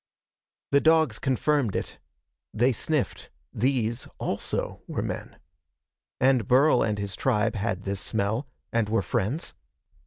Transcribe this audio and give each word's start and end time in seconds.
The 0.71 0.81
dogs 0.81 1.19
confirmed 1.19 1.75
it. 1.75 1.99
They 2.55 2.71
sniffed. 2.71 3.29
These, 3.53 4.07
also, 4.17 4.81
were 4.87 5.03
men. 5.03 5.37
And 6.19 6.47
Burl 6.47 6.81
and 6.81 6.97
his 6.97 7.15
tribe 7.15 7.53
had 7.53 7.83
this 7.83 8.01
smell, 8.01 8.47
and 8.73 8.89
were 8.89 9.03
friends. 9.03 9.53